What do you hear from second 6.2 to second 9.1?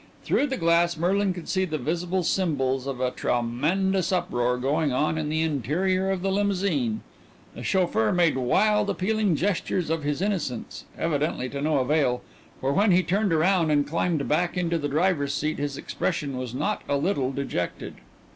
the limousine. The chauffeur made wild,